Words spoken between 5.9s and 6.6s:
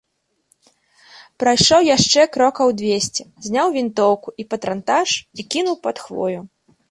хвою.